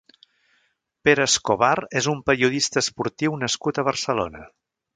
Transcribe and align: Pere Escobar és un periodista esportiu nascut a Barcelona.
Pere 1.07 1.23
Escobar 1.31 1.75
és 2.01 2.07
un 2.13 2.23
periodista 2.31 2.83
esportiu 2.85 3.37
nascut 3.45 3.77
a 3.77 3.85
Barcelona. 3.91 4.43